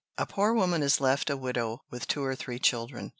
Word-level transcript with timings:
"A 0.17 0.25
poor 0.25 0.51
woman 0.55 0.81
is 0.81 0.99
left 0.99 1.29
a 1.29 1.37
widow 1.37 1.83
with 1.91 2.07
two 2.07 2.23
or 2.23 2.35
three 2.35 2.57
children. 2.57 3.09